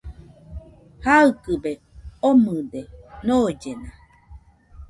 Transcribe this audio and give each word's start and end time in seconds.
Jaɨkɨbe 1.03 1.71
omɨde 2.29 2.81
noillena 3.25 3.89